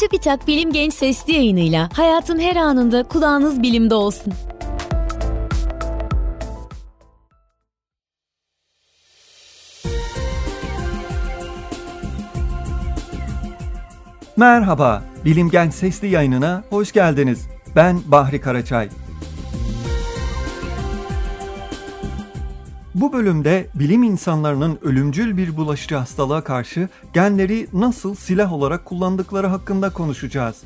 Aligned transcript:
TÜBİTAK 0.00 0.46
Bilim 0.46 0.72
Genç 0.72 0.94
Sesli 0.94 1.32
yayınıyla 1.32 1.88
hayatın 1.92 2.38
her 2.38 2.56
anında 2.56 3.02
kulağınız 3.02 3.62
bilimde 3.62 3.94
olsun. 3.94 4.32
Merhaba, 14.36 15.02
Bilim 15.24 15.50
Genç 15.50 15.74
Sesli 15.74 16.08
yayınına 16.08 16.62
hoş 16.70 16.92
geldiniz. 16.92 17.46
Ben 17.76 18.00
Bahri 18.06 18.40
Karaçay. 18.40 18.88
Bu 22.94 23.12
bölümde 23.12 23.66
bilim 23.74 24.02
insanlarının 24.02 24.78
ölümcül 24.82 25.36
bir 25.36 25.56
bulaşıcı 25.56 25.96
hastalığa 25.96 26.44
karşı 26.44 26.88
genleri 27.14 27.66
nasıl 27.72 28.14
silah 28.14 28.52
olarak 28.52 28.84
kullandıkları 28.84 29.46
hakkında 29.46 29.90
konuşacağız. 29.90 30.62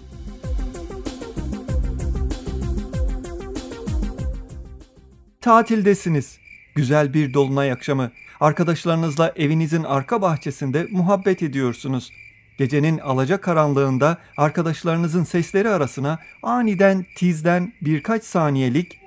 Tatildesiniz. 5.41 6.39
Güzel 6.75 7.15
bir 7.15 7.35
dolunay 7.35 7.73
akşamı. 7.73 8.11
Arkadaşlarınızla 8.41 9.33
evinizin 9.37 9.85
arka 9.85 10.23
bahçesinde 10.23 10.87
muhabbet 10.91 11.43
ediyorsunuz. 11.43 12.11
Gecenin 12.59 12.99
alaca 12.99 13.41
karanlığında 13.41 14.19
arkadaşlarınızın 14.37 15.25
sesleri 15.25 15.69
arasına 15.69 16.19
aniden 16.43 17.07
tizden 17.17 17.73
birkaç 17.81 18.25
saniyelik 18.25 19.04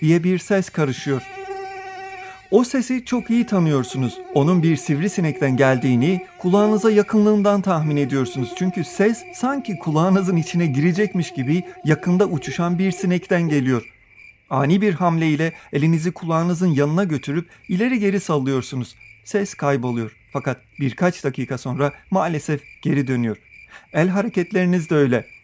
diye 0.00 0.24
bir 0.24 0.38
ses 0.38 0.68
karışıyor. 0.70 1.22
O 2.50 2.64
sesi 2.64 3.04
çok 3.04 3.30
iyi 3.30 3.46
tanıyorsunuz. 3.46 4.18
Onun 4.34 4.62
bir 4.62 4.76
sivrisinekten 4.76 5.56
geldiğini 5.56 6.26
kulağınıza 6.38 6.90
yakınlığından 6.90 7.62
tahmin 7.62 7.96
ediyorsunuz. 7.96 8.52
Çünkü 8.58 8.84
ses 8.84 9.24
sanki 9.34 9.78
kulağınızın 9.78 10.36
içine 10.36 10.66
girecekmiş 10.66 11.32
gibi 11.32 11.64
yakında 11.84 12.26
uçuşan 12.26 12.78
bir 12.78 12.92
sinekten 12.92 13.48
geliyor. 13.48 13.92
Ani 14.50 14.80
bir 14.80 14.94
hamleyle 14.94 15.52
elinizi 15.72 16.12
kulağınızın 16.12 16.70
yanına 16.70 17.04
götürüp 17.04 17.48
ileri 17.68 17.98
geri 17.98 18.20
sallıyorsunuz. 18.20 18.94
Ses 19.24 19.54
kayboluyor. 19.54 20.16
Fakat 20.32 20.60
birkaç 20.80 21.24
dakika 21.24 21.58
sonra 21.58 21.92
maalesef 22.10 22.60
geri 22.82 23.06
dönüyor. 23.06 23.36
El 23.92 24.08
hareketleriniz 24.08 24.90
de 24.90 24.94
öyle. 24.94 25.35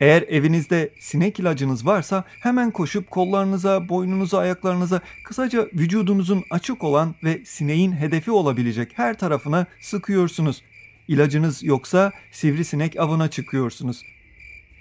Eğer 0.00 0.22
evinizde 0.22 0.90
sinek 1.00 1.40
ilacınız 1.40 1.86
varsa 1.86 2.24
hemen 2.40 2.70
koşup 2.70 3.10
kollarınıza, 3.10 3.88
boynunuza, 3.88 4.38
ayaklarınıza, 4.38 5.00
kısaca 5.24 5.68
vücudunuzun 5.74 6.44
açık 6.50 6.84
olan 6.84 7.14
ve 7.24 7.44
sineğin 7.44 7.92
hedefi 7.92 8.30
olabilecek 8.30 8.92
her 8.94 9.18
tarafına 9.18 9.66
sıkıyorsunuz. 9.80 10.62
İlacınız 11.08 11.62
yoksa 11.62 12.12
sivrisinek 12.32 13.00
avına 13.00 13.30
çıkıyorsunuz. 13.30 14.02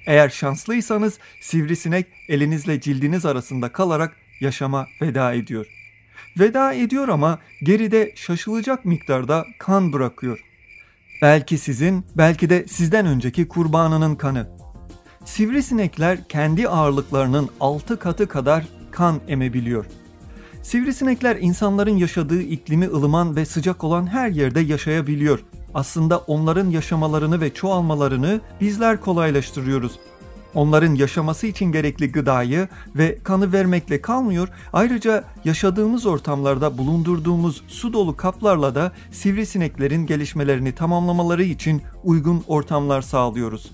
Eğer 0.07 0.29
şanslıysanız 0.29 1.19
sivrisinek 1.41 2.05
elinizle 2.29 2.81
cildiniz 2.81 3.25
arasında 3.25 3.71
kalarak 3.71 4.15
yaşama 4.39 4.87
veda 5.01 5.33
ediyor. 5.33 5.65
Veda 6.39 6.73
ediyor 6.73 7.07
ama 7.07 7.39
geride 7.63 8.13
şaşılacak 8.15 8.85
miktarda 8.85 9.45
kan 9.59 9.93
bırakıyor. 9.93 10.39
Belki 11.21 11.57
sizin, 11.57 12.05
belki 12.17 12.49
de 12.49 12.67
sizden 12.67 13.05
önceki 13.05 13.47
kurbanının 13.47 14.15
kanı. 14.15 14.62
Sivrisinekler 15.25 16.27
kendi 16.27 16.69
ağırlıklarının 16.69 17.49
6 17.59 17.99
katı 17.99 18.27
kadar 18.27 18.67
kan 18.91 19.19
emebiliyor. 19.27 19.85
Sivrisinekler 20.61 21.35
insanların 21.35 21.97
yaşadığı 21.97 22.41
iklimi 22.41 22.87
ılıman 22.87 23.35
ve 23.35 23.45
sıcak 23.45 23.83
olan 23.83 24.07
her 24.07 24.29
yerde 24.29 24.59
yaşayabiliyor. 24.59 25.39
Aslında 25.73 26.17
onların 26.17 26.69
yaşamalarını 26.69 27.41
ve 27.41 27.53
çoğalmalarını 27.53 28.41
bizler 28.61 29.01
kolaylaştırıyoruz. 29.01 29.99
Onların 30.55 30.95
yaşaması 30.95 31.47
için 31.47 31.71
gerekli 31.71 32.11
gıdayı 32.11 32.67
ve 32.95 33.17
kanı 33.23 33.53
vermekle 33.53 34.01
kalmıyor, 34.01 34.49
ayrıca 34.73 35.23
yaşadığımız 35.45 36.05
ortamlarda 36.05 36.77
bulundurduğumuz 36.77 37.63
su 37.67 37.93
dolu 37.93 38.17
kaplarla 38.17 38.75
da 38.75 38.91
sivrisineklerin 39.11 40.05
gelişmelerini 40.05 40.75
tamamlamaları 40.75 41.43
için 41.43 41.81
uygun 42.03 42.43
ortamlar 42.47 43.01
sağlıyoruz. 43.01 43.71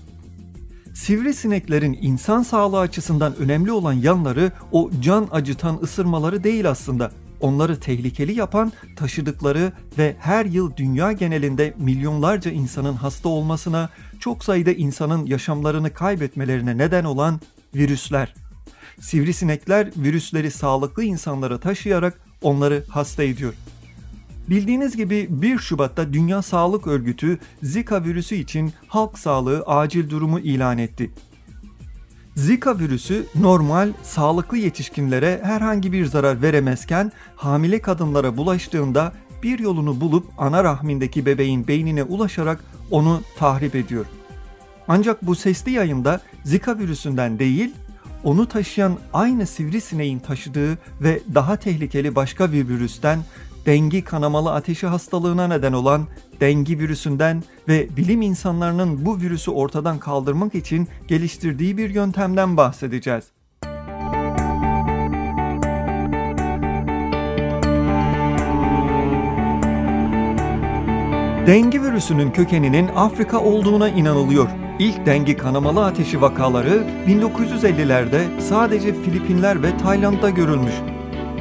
Sivrisineklerin 0.94 1.98
insan 2.02 2.42
sağlığı 2.42 2.78
açısından 2.78 3.36
önemli 3.36 3.72
olan 3.72 3.92
yanları 3.92 4.52
o 4.72 4.90
can 5.00 5.28
acıtan 5.30 5.78
ısırmaları 5.82 6.44
değil 6.44 6.70
aslında. 6.70 7.10
Onları 7.40 7.80
tehlikeli 7.80 8.38
yapan 8.38 8.72
taşıdıkları 8.96 9.72
ve 9.98 10.16
her 10.18 10.44
yıl 10.44 10.76
dünya 10.76 11.12
genelinde 11.12 11.74
milyonlarca 11.78 12.50
insanın 12.50 12.94
hasta 12.94 13.28
olmasına, 13.28 13.90
çok 14.20 14.44
sayıda 14.44 14.72
insanın 14.72 15.26
yaşamlarını 15.26 15.92
kaybetmelerine 15.92 16.78
neden 16.78 17.04
olan 17.04 17.40
virüsler. 17.74 18.34
Sivrisinekler 19.00 19.90
virüsleri 19.96 20.50
sağlıklı 20.50 21.04
insanlara 21.04 21.60
taşıyarak 21.60 22.20
onları 22.42 22.84
hasta 22.88 23.22
ediyor. 23.22 23.54
Bildiğiniz 24.50 24.96
gibi 24.96 25.26
1 25.30 25.58
Şubat'ta 25.58 26.12
Dünya 26.12 26.42
Sağlık 26.42 26.86
Örgütü 26.86 27.38
Zika 27.62 28.04
virüsü 28.04 28.34
için 28.34 28.72
halk 28.88 29.18
sağlığı 29.18 29.62
acil 29.66 30.10
durumu 30.10 30.40
ilan 30.40 30.78
etti. 30.78 31.10
Zika 32.34 32.78
virüsü 32.78 33.26
normal, 33.34 33.92
sağlıklı 34.02 34.58
yetişkinlere 34.58 35.40
herhangi 35.42 35.92
bir 35.92 36.06
zarar 36.06 36.42
veremezken 36.42 37.12
hamile 37.36 37.80
kadınlara 37.82 38.36
bulaştığında 38.36 39.12
bir 39.42 39.58
yolunu 39.58 40.00
bulup 40.00 40.26
ana 40.38 40.64
rahmindeki 40.64 41.26
bebeğin 41.26 41.68
beynine 41.68 42.02
ulaşarak 42.02 42.64
onu 42.90 43.22
tahrip 43.38 43.74
ediyor. 43.74 44.06
Ancak 44.88 45.26
bu 45.26 45.34
sesli 45.34 45.72
yayında 45.72 46.20
Zika 46.44 46.78
virüsünden 46.78 47.38
değil, 47.38 47.74
onu 48.24 48.48
taşıyan 48.48 48.98
aynı 49.12 49.46
sivrisineğin 49.46 50.18
taşıdığı 50.18 50.78
ve 51.00 51.20
daha 51.34 51.56
tehlikeli 51.56 52.14
başka 52.14 52.52
bir 52.52 52.68
virüsten 52.68 53.18
dengi 53.70 54.04
kanamalı 54.04 54.52
ateşi 54.52 54.86
hastalığına 54.86 55.46
neden 55.46 55.72
olan 55.72 56.06
dengi 56.40 56.78
virüsünden 56.78 57.42
ve 57.68 57.96
bilim 57.96 58.22
insanlarının 58.22 59.06
bu 59.06 59.20
virüsü 59.20 59.50
ortadan 59.50 59.98
kaldırmak 59.98 60.54
için 60.54 60.88
geliştirdiği 61.08 61.76
bir 61.76 61.90
yöntemden 61.90 62.56
bahsedeceğiz. 62.56 63.24
Dengi 71.46 71.82
virüsünün 71.82 72.30
kökeninin 72.30 72.88
Afrika 72.96 73.40
olduğuna 73.40 73.88
inanılıyor. 73.88 74.48
İlk 74.78 75.06
dengi 75.06 75.36
kanamalı 75.36 75.84
ateşi 75.84 76.20
vakaları 76.20 76.86
1950'lerde 77.06 78.40
sadece 78.40 79.02
Filipinler 79.02 79.62
ve 79.62 79.76
Tayland'da 79.76 80.30
görülmüş. 80.30 80.74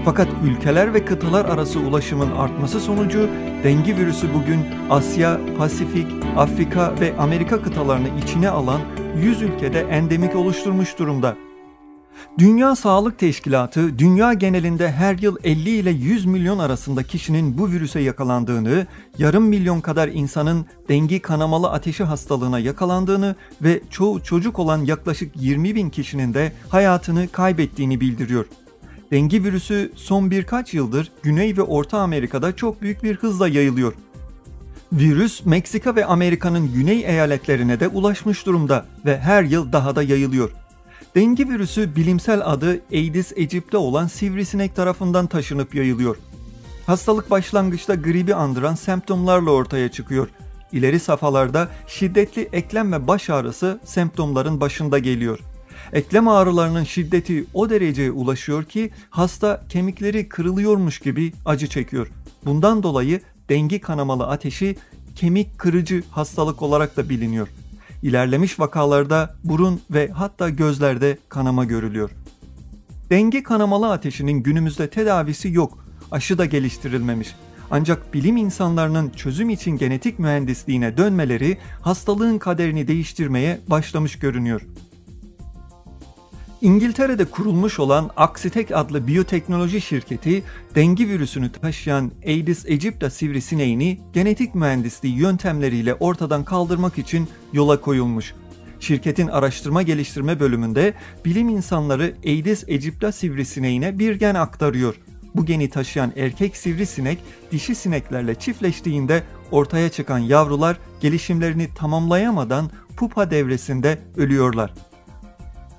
Fakat 0.06 0.28
ülkeler 0.44 0.94
ve 0.94 1.06
kıtalar 1.06 1.46
arası 1.46 1.80
ulaşımın 1.80 2.32
artması 2.32 2.80
sonucu 2.80 3.30
dengi 3.64 3.98
virüsü 3.98 4.34
bugün 4.34 4.66
Asya, 4.90 5.40
Pasifik, 5.58 6.08
Afrika 6.38 7.00
ve 7.00 7.18
Amerika 7.18 7.62
kıtalarını 7.62 8.08
içine 8.24 8.50
alan 8.50 8.82
100 9.18 9.42
ülkede 9.42 9.80
endemik 9.80 10.36
oluşturmuş 10.36 11.00
durumda. 11.00 11.36
Dünya 12.38 12.76
Sağlık 12.76 13.20
Teşkilatı 13.20 14.00
dünya 14.00 14.34
genelinde 14.34 14.92
her 14.92 15.18
yıl 15.18 15.38
50 15.44 15.70
ile 15.70 15.90
100 15.90 16.26
milyon 16.26 16.59
arasında 16.59 17.04
kişinin 17.04 17.58
bu 17.58 17.68
virüse 17.68 18.00
yakalandığını, 18.00 18.88
yarım 19.18 19.44
milyon 19.44 19.82
kadar 19.82 20.08
insanın 20.08 20.66
dengi 20.90 21.20
kanamalı 21.20 21.72
ateşi 21.72 22.04
hastalığına 22.04 22.59
yakalandığını 22.59 23.36
ve 23.62 23.82
çoğu 23.90 24.24
çocuk 24.24 24.59
olan 24.59 24.86
yaklaşık 24.86 25.32
20 25.36 25.76
bin 25.76 25.90
kişinin 25.90 26.34
de 26.34 26.52
hayatını 26.70 27.28
kaybettiğini 27.28 28.02
bildiriyor. 28.02 28.46
Dengi 29.12 29.44
virüsü 29.44 29.92
son 29.96 30.31
birkaç 30.31 30.74
yıldır 30.74 31.12
Güney 31.24 31.58
ve 31.58 31.62
Orta 31.62 32.00
Amerika'da 32.00 32.56
çok 32.56 32.81
büyük 32.81 33.03
bir 33.03 33.16
hızla 33.16 33.47
yayılıyor. 33.47 33.94
Virüs 34.94 35.46
Meksika 35.46 35.96
ve 35.96 36.06
Amerika'nın 36.06 36.73
güney 36.73 37.06
eyaletlerine 37.06 37.79
de 37.79 37.88
ulaşmış 37.88 38.46
durumda 38.46 38.85
ve 39.06 39.20
her 39.20 39.44
yıl 39.44 39.72
daha 39.72 39.96
da 39.96 40.03
yayılıyor. 40.03 40.52
Dengi 41.16 41.50
virüsü 41.50 41.96
bilimsel 41.96 42.41
adı 42.46 42.79
Aedes 42.94 43.34
aegypti 43.38 43.78
olan 43.78 44.08
sivrisinek 44.08 44.76
tarafından 44.76 45.28
taşınıp 45.28 45.76
yayılıyor. 45.76 46.17
Hastalık 46.85 47.32
başlangıçta 47.32 47.96
gribi 47.96 48.35
andıran 48.35 48.76
semptomlarla 48.76 49.52
ortaya 49.52 49.91
çıkıyor. 49.91 50.28
İleri 50.72 51.00
safhalarda 51.00 51.70
şiddetli 51.88 52.50
eklem 52.53 52.94
ve 52.94 53.08
baş 53.08 53.29
ağrısı 53.29 53.79
semptomların 53.84 54.61
başında 54.61 55.00
geliyor. 55.00 55.40
Eklem 55.94 56.28
ağrılarının 56.28 56.84
şiddeti 56.84 57.46
o 57.53 57.70
dereceye 57.70 58.12
ulaşıyor 58.12 58.64
ki 58.64 58.91
hasta 59.09 59.64
kemikleri 59.70 60.30
kırılıyormuş 60.30 61.00
gibi 61.00 61.34
acı 61.46 61.68
çekiyor. 61.68 62.12
Bundan 62.46 62.84
dolayı 62.84 63.22
dengi 63.50 63.80
kanamalı 63.80 64.28
ateşi 64.28 64.76
kemik 65.16 65.59
kırıcı 65.59 66.03
hastalık 66.12 66.62
olarak 66.62 66.97
da 66.97 67.09
biliniyor. 67.09 67.47
İlerlemiş 68.03 68.59
vakalarda 68.59 69.36
burun 69.44 69.82
ve 69.91 70.09
hatta 70.09 70.50
gözlerde 70.50 71.18
kanama 71.30 71.66
görülüyor. 71.66 72.09
Dengi 73.09 73.44
kanamalı 73.44 73.92
ateşinin 73.92 74.44
günümüzde 74.44 74.90
tedavisi 74.90 75.53
yok, 75.53 75.85
aşı 76.12 76.38
da 76.38 76.46
geliştirilmemiş. 76.46 77.35
Ancak 77.72 78.14
bilim 78.14 78.38
insanlarının 78.38 79.09
çözüm 79.09 79.50
için 79.50 79.78
genetik 79.78 80.20
mühendisliğine 80.20 80.97
dönmeleri 80.97 81.58
hastalığın 81.82 82.38
kaderini 82.38 82.88
değiştirmeye 82.88 83.59
başlamış 83.68 84.20
görünüyor. 84.20 84.62
İngiltere'de 86.61 87.26
kurulmuş 87.26 87.79
olan 87.79 88.09
Axitek 88.17 88.72
adlı 88.72 89.08
biyoteknoloji 89.08 89.82
şirketi 89.82 90.44
dengi 90.76 91.08
virüsünü 91.09 91.52
taşıyan 91.52 92.11
Aedes 92.28 92.66
aegypti 92.66 93.11
sivrisineğini 93.11 94.00
genetik 94.14 94.56
mühendisliği 94.56 95.17
yöntemleriyle 95.17 95.94
ortadan 95.94 96.44
kaldırmak 96.44 96.97
için 96.97 97.28
yola 97.53 97.82
koyulmuş. 97.82 98.34
Şirketin 98.79 99.28
araştırma 99.28 99.82
geliştirme 99.82 100.40
bölümünde 100.40 100.94
bilim 101.26 101.50
insanları 101.50 102.16
Aedes 102.26 102.70
aegypti 102.70 103.11
sivrisineğine 103.11 104.00
bir 104.00 104.16
gen 104.16 104.35
aktarıyor. 104.35 104.96
Bu 105.35 105.46
geni 105.46 105.70
taşıyan 105.70 106.14
erkek 106.16 106.58
sivrisinek 106.58 107.20
dişi 107.52 107.76
sineklerle 107.76 108.35
çiftleştiğinde 108.35 109.23
ortaya 109.52 109.90
çıkan 109.90 110.20
yavrular 110.20 110.78
gelişimlerini 111.02 111.70
tamamlayamadan 111.76 112.70
pupa 112.97 113.32
devresinde 113.32 114.00
ölüyorlar. 114.17 114.73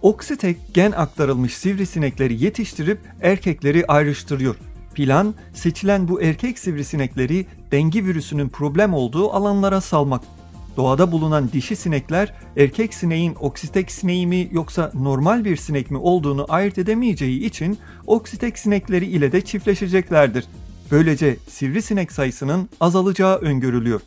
Oksitek 0.02 0.56
gen 0.74 0.92
aktarılmış 0.92 1.56
sivrisinekleri 1.56 2.44
yetiştirip 2.44 2.98
erkekleri 3.22 3.86
ayrıştırıyor. 3.86 4.56
Plan 4.94 5.34
seçilen 5.54 6.08
bu 6.08 6.22
erkek 6.22 6.58
sivrisinekleri 6.58 7.46
dengi 7.72 8.04
virüsünün 8.04 8.48
problem 8.48 8.94
olduğu 8.94 9.30
alanlara 9.30 9.80
salmak. 9.80 10.22
Doğada 10.76 11.12
bulunan 11.12 11.52
dişi 11.52 11.76
sinekler 11.76 12.34
erkek 12.56 12.94
sineğin 12.94 13.34
oksitek 13.40 13.92
sineği 13.92 14.26
mi 14.26 14.48
yoksa 14.52 14.92
normal 14.94 15.44
bir 15.44 15.56
sinek 15.56 15.90
mi 15.90 15.98
olduğunu 15.98 16.46
ayırt 16.48 16.78
edemeyeceği 16.78 17.44
için 17.44 17.78
oksitek 18.06 18.58
sinekleri 18.58 19.06
ile 19.06 19.32
de 19.32 19.40
çiftleşeceklerdir. 19.40 20.44
Böylece 20.90 21.36
sivrisinek 21.48 22.12
sayısının 22.12 22.68
azalacağı 22.80 23.36
öngörülüyor. 23.36 24.00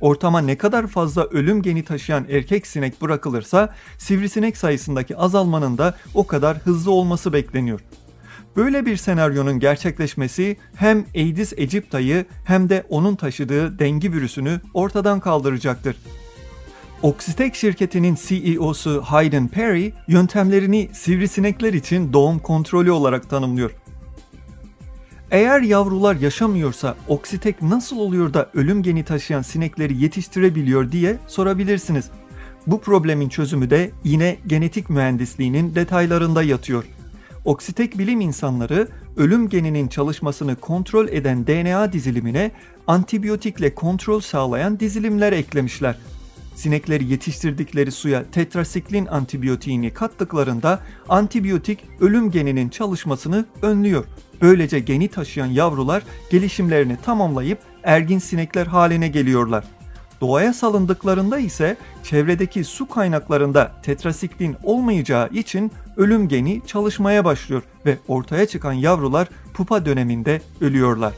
Ortama 0.00 0.40
ne 0.40 0.58
kadar 0.58 0.86
fazla 0.86 1.24
ölüm 1.24 1.62
geni 1.62 1.84
taşıyan 1.84 2.26
erkek 2.28 2.66
sinek 2.66 3.02
bırakılırsa 3.02 3.74
sivrisinek 3.98 4.56
sayısındaki 4.56 5.16
azalmanın 5.16 5.78
da 5.78 5.94
o 6.14 6.26
kadar 6.26 6.58
hızlı 6.58 6.90
olması 6.90 7.32
bekleniyor. 7.32 7.80
Böyle 8.56 8.86
bir 8.86 8.96
senaryonun 8.96 9.58
gerçekleşmesi 9.58 10.56
hem 10.74 11.04
Aedes 11.16 11.52
aegypti'yi 11.52 12.24
hem 12.44 12.68
de 12.68 12.84
onun 12.88 13.16
taşıdığı 13.16 13.78
dengi 13.78 14.12
virüsünü 14.12 14.60
ortadan 14.74 15.20
kaldıracaktır. 15.20 15.96
Oxitec 17.02 17.54
şirketinin 17.54 18.18
CEO'su 18.26 19.02
Hayden 19.02 19.48
Perry 19.48 19.92
yöntemlerini 20.08 20.88
sivrisinekler 20.92 21.72
için 21.72 22.12
doğum 22.12 22.38
kontrolü 22.38 22.90
olarak 22.90 23.30
tanımlıyor. 23.30 23.70
Eğer 25.30 25.60
yavrular 25.60 26.16
yaşamıyorsa 26.16 26.96
oksitek 27.08 27.62
nasıl 27.62 27.98
oluyor 27.98 28.34
da 28.34 28.50
ölüm 28.54 28.82
geni 28.82 29.04
taşıyan 29.04 29.42
sinekleri 29.42 30.02
yetiştirebiliyor 30.02 30.92
diye 30.92 31.18
sorabilirsiniz. 31.26 32.10
Bu 32.66 32.80
problemin 32.80 33.28
çözümü 33.28 33.70
de 33.70 33.90
yine 34.04 34.36
genetik 34.46 34.90
mühendisliğinin 34.90 35.74
detaylarında 35.74 36.42
yatıyor. 36.42 36.84
Oksitek 37.44 37.98
bilim 37.98 38.20
insanları 38.20 38.88
ölüm 39.16 39.48
geninin 39.48 39.88
çalışmasını 39.88 40.56
kontrol 40.56 41.08
eden 41.08 41.46
DNA 41.46 41.92
dizilimine 41.92 42.50
antibiyotikle 42.86 43.74
kontrol 43.74 44.20
sağlayan 44.20 44.80
dizilimler 44.80 45.32
eklemişler. 45.32 45.96
Sinekleri 46.54 47.04
yetiştirdikleri 47.04 47.92
suya 47.92 48.24
tetrasiklin 48.30 49.06
antibiyotiğini 49.06 49.90
kattıklarında 49.90 50.80
antibiyotik 51.08 51.78
ölüm 52.00 52.30
geninin 52.30 52.68
çalışmasını 52.68 53.44
önlüyor. 53.62 54.04
Böylece 54.42 54.78
geni 54.78 55.08
taşıyan 55.08 55.46
yavrular 55.46 56.02
gelişimlerini 56.30 56.96
tamamlayıp 57.04 57.58
ergin 57.82 58.18
sinekler 58.18 58.66
haline 58.66 59.08
geliyorlar. 59.08 59.64
Doğaya 60.20 60.52
salındıklarında 60.52 61.38
ise 61.38 61.76
çevredeki 62.02 62.64
su 62.64 62.88
kaynaklarında 62.88 63.72
tetrasiklin 63.82 64.56
olmayacağı 64.62 65.28
için 65.28 65.72
ölüm 65.96 66.28
geni 66.28 66.62
çalışmaya 66.66 67.24
başlıyor 67.24 67.62
ve 67.86 67.98
ortaya 68.08 68.46
çıkan 68.46 68.72
yavrular 68.72 69.28
pupa 69.54 69.86
döneminde 69.86 70.42
ölüyorlar. 70.60 71.12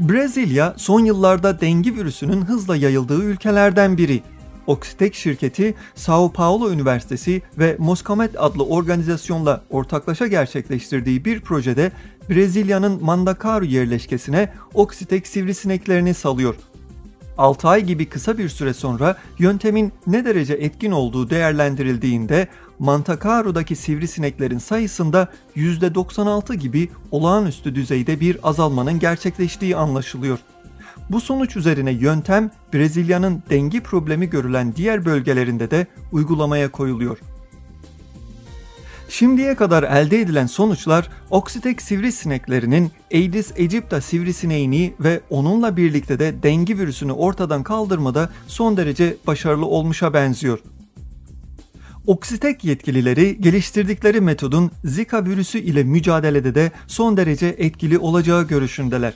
Brezilya 0.00 0.74
son 0.76 1.00
yıllarda 1.00 1.60
dengi 1.60 1.96
virüsünün 1.96 2.42
hızla 2.42 2.76
yayıldığı 2.76 3.22
ülkelerden 3.22 3.98
biri. 3.98 4.22
Oxitek 4.66 5.14
şirketi 5.14 5.74
Sao 5.94 6.32
Paulo 6.32 6.70
Üniversitesi 6.70 7.42
ve 7.58 7.76
Moskamet 7.78 8.42
adlı 8.42 8.64
organizasyonla 8.64 9.64
ortaklaşa 9.70 10.26
gerçekleştirdiği 10.26 11.24
bir 11.24 11.40
projede 11.40 11.92
Brezilya'nın 12.30 13.04
Mandacaru 13.04 13.64
yerleşkesine 13.64 14.52
Oxitek 14.74 15.26
sivrisineklerini 15.26 16.14
salıyor. 16.14 16.54
6 17.38 17.68
ay 17.68 17.84
gibi 17.84 18.08
kısa 18.08 18.38
bir 18.38 18.48
süre 18.48 18.74
sonra 18.74 19.16
yöntemin 19.38 19.92
ne 20.06 20.24
derece 20.24 20.54
etkin 20.54 20.90
olduğu 20.90 21.30
değerlendirildiğinde 21.30 22.48
Mantacaru'daki 22.78 23.76
sivrisineklerin 23.76 24.58
sayısında 24.58 25.28
%96 25.56 26.54
gibi 26.54 26.88
olağanüstü 27.10 27.74
düzeyde 27.74 28.20
bir 28.20 28.38
azalmanın 28.42 28.98
gerçekleştiği 28.98 29.76
anlaşılıyor. 29.76 30.38
Bu 31.10 31.20
sonuç 31.20 31.56
üzerine 31.56 31.90
yöntem 31.90 32.50
Brezilya'nın 32.74 33.42
dengi 33.50 33.80
problemi 33.80 34.30
görülen 34.30 34.76
diğer 34.76 35.04
bölgelerinde 35.04 35.70
de 35.70 35.86
uygulamaya 36.12 36.70
koyuluyor. 36.70 37.18
Şimdiye 39.08 39.54
kadar 39.54 39.82
elde 39.82 40.20
edilen 40.20 40.46
sonuçlar 40.46 41.08
Oksitek 41.30 41.82
sivrisineklerinin 41.82 42.90
Aedes 43.14 43.52
aegypti 43.52 44.00
sivrisineğini 44.00 44.94
ve 45.00 45.20
onunla 45.30 45.76
birlikte 45.76 46.18
de 46.18 46.42
dengi 46.42 46.78
virüsünü 46.78 47.12
ortadan 47.12 47.62
kaldırmada 47.62 48.30
son 48.46 48.76
derece 48.76 49.16
başarılı 49.26 49.66
olmuşa 49.66 50.14
benziyor. 50.14 50.58
Oksitek 52.06 52.64
yetkilileri 52.64 53.40
geliştirdikleri 53.40 54.20
metodun 54.20 54.70
Zika 54.84 55.24
virüsü 55.24 55.58
ile 55.58 55.84
mücadelede 55.84 56.54
de 56.54 56.72
son 56.86 57.16
derece 57.16 57.46
etkili 57.46 57.98
olacağı 57.98 58.48
görüşündeler. 58.48 59.14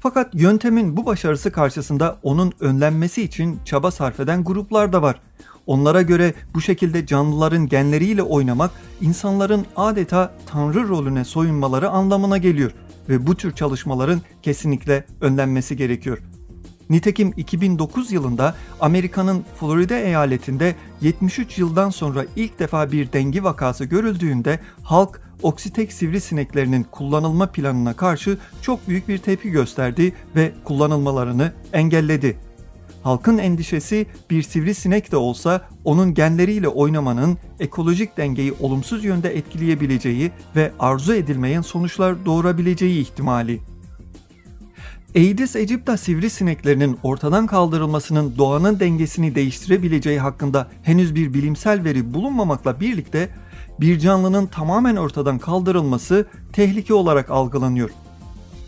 Fakat 0.00 0.34
yöntemin 0.34 0.96
bu 0.96 1.06
başarısı 1.06 1.52
karşısında 1.52 2.18
onun 2.22 2.52
önlenmesi 2.60 3.22
için 3.22 3.60
çaba 3.64 3.90
sarf 3.90 4.20
eden 4.20 4.44
gruplar 4.44 4.92
da 4.92 5.02
var. 5.02 5.20
Onlara 5.66 6.02
göre 6.02 6.34
bu 6.54 6.60
şekilde 6.60 7.06
canlıların 7.06 7.68
genleriyle 7.68 8.22
oynamak 8.22 8.70
insanların 9.00 9.66
adeta 9.76 10.34
tanrı 10.46 10.88
rolüne 10.88 11.24
soyunmaları 11.24 11.90
anlamına 11.90 12.38
geliyor 12.38 12.70
ve 13.08 13.26
bu 13.26 13.34
tür 13.34 13.52
çalışmaların 13.52 14.20
kesinlikle 14.42 15.04
önlenmesi 15.20 15.76
gerekiyor. 15.76 16.18
Nitekim 16.90 17.32
2009 17.36 18.12
yılında 18.12 18.54
Amerika'nın 18.80 19.44
Florida 19.60 19.94
eyaletinde 19.94 20.74
73 21.00 21.58
yıldan 21.58 21.90
sonra 21.90 22.24
ilk 22.36 22.58
defa 22.58 22.92
bir 22.92 23.12
dengi 23.12 23.44
vakası 23.44 23.84
görüldüğünde 23.84 24.60
halk 24.82 25.20
Oksitek 25.42 25.92
sivrisineklerinin 25.92 26.86
kullanılma 26.90 27.46
planına 27.46 27.96
karşı 27.96 28.38
çok 28.62 28.88
büyük 28.88 29.08
bir 29.08 29.18
tepki 29.18 29.50
gösterdi 29.50 30.12
ve 30.36 30.52
kullanılmalarını 30.64 31.52
engelledi. 31.72 32.36
Halkın 33.02 33.38
endişesi 33.38 34.06
bir 34.30 34.42
sivrisinek 34.42 35.12
de 35.12 35.16
olsa 35.16 35.68
onun 35.84 36.14
genleriyle 36.14 36.68
oynamanın 36.68 37.38
ekolojik 37.60 38.16
dengeyi 38.16 38.52
olumsuz 38.60 39.04
yönde 39.04 39.36
etkileyebileceği 39.36 40.30
ve 40.56 40.72
arzu 40.78 41.14
edilmeyen 41.14 41.62
sonuçlar 41.62 42.24
doğurabileceği 42.26 43.00
ihtimali. 43.00 43.60
Aedes 45.16 45.56
aegypti 45.56 45.98
sivrisineklerinin 45.98 46.98
ortadan 47.02 47.46
kaldırılmasının 47.46 48.34
doğanın 48.38 48.80
dengesini 48.80 49.34
değiştirebileceği 49.34 50.18
hakkında 50.18 50.68
henüz 50.82 51.14
bir 51.14 51.34
bilimsel 51.34 51.84
veri 51.84 52.14
bulunmamakla 52.14 52.80
birlikte 52.80 53.30
bir 53.80 53.98
canlının 53.98 54.46
tamamen 54.46 54.96
ortadan 54.96 55.38
kaldırılması 55.38 56.26
tehlike 56.52 56.94
olarak 56.94 57.30
algılanıyor. 57.30 57.90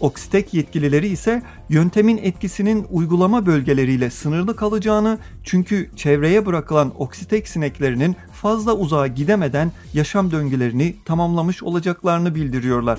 Oksitek 0.00 0.54
yetkilileri 0.54 1.08
ise 1.08 1.42
yöntemin 1.68 2.16
etkisinin 2.16 2.86
uygulama 2.90 3.46
bölgeleriyle 3.46 4.10
sınırlı 4.10 4.56
kalacağını 4.56 5.18
çünkü 5.44 5.90
çevreye 5.96 6.46
bırakılan 6.46 6.92
oksitek 6.98 7.48
sineklerinin 7.48 8.16
fazla 8.32 8.74
uzağa 8.74 9.06
gidemeden 9.06 9.72
yaşam 9.94 10.30
döngülerini 10.30 10.96
tamamlamış 11.04 11.62
olacaklarını 11.62 12.34
bildiriyorlar. 12.34 12.98